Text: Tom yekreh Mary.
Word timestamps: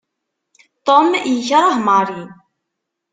Tom 0.85 1.07
yekreh 1.33 1.77
Mary. 1.85 2.21